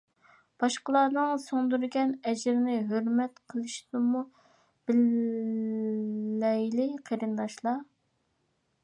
باشقىلارنىڭ 0.61 1.33
سىڭدۈرگەن 1.41 2.13
ئەجرىنى 2.31 2.77
ھۆرمەت 2.93 3.37
قىلىشنىمۇ 3.53 4.23
بىلەيلى 4.93 6.89
قېرىنداشلار! 7.11 7.85